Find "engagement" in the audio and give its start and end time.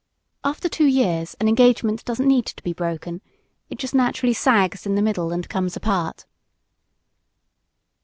1.47-2.03